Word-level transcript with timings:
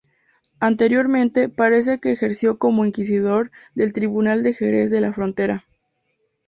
Anteriormente 0.59 1.47
parece 1.47 1.99
que 1.99 2.11
ejerció 2.11 2.57
como 2.57 2.85
inquisidor 2.85 3.51
del 3.75 3.93
tribunal 3.93 4.41
de 4.41 4.53
Jerez 4.55 4.89
de 4.89 4.99
la 4.99 5.13
Frontera. 5.13 5.67